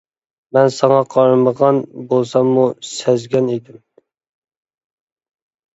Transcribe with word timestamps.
مەن 0.55 0.69
ساڭا 0.75 1.01
قارىمىغان 1.15 1.81
بولساممۇ 2.13 2.65
سەزگەن 2.95 3.53
ئىدىم. 3.53 3.83